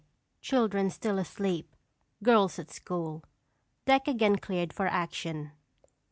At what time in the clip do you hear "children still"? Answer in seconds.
0.41-1.19